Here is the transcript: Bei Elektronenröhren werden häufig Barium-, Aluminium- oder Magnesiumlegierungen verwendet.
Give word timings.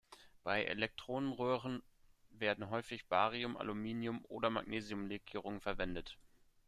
Bei 0.43 0.63
Elektronenröhren 0.63 1.83
werden 2.31 2.71
häufig 2.71 3.07
Barium-, 3.07 3.55
Aluminium- 3.55 4.25
oder 4.29 4.49
Magnesiumlegierungen 4.49 5.61
verwendet. 5.61 6.17